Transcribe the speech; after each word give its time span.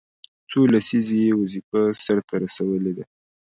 څو 0.49 0.59
لسیزې 0.73 1.17
یې 1.27 1.33
وظیفه 1.41 1.81
سرته 2.03 2.33
رسولې 2.43 2.91
ده. 2.97 3.03